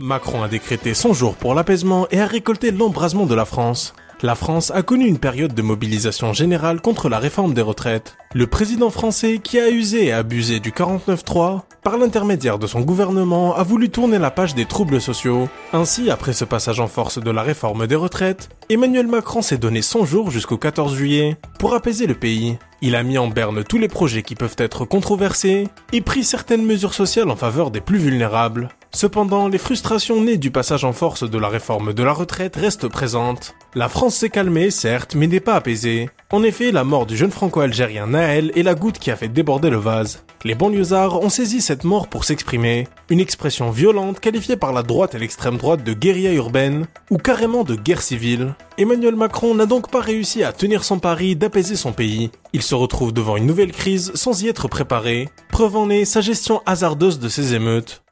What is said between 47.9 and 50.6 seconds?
civile. Emmanuel Macron n'a donc pas réussi à